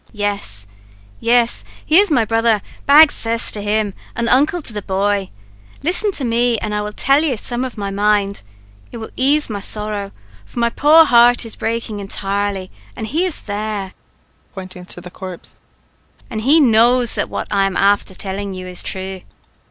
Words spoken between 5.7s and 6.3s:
Listen to